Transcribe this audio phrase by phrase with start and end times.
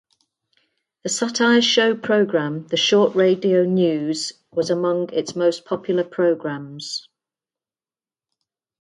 [1.03, 7.07] The satire show program "The Short Radio News" was among its most popular programs.